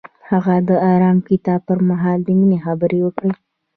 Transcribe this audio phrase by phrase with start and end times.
[0.29, 3.31] هغه د آرام کتاب پر مهال د مینې خبرې وکړې.